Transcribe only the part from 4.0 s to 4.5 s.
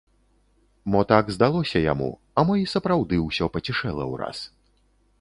ўраз?